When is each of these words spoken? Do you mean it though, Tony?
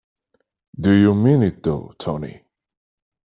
Do 0.79 0.93
you 0.93 1.13
mean 1.13 1.43
it 1.43 1.61
though, 1.61 1.93
Tony? 1.99 2.41